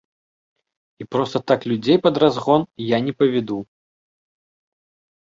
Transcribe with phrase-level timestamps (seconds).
[1.03, 3.59] І проста так людзей пад разгон я не павяду.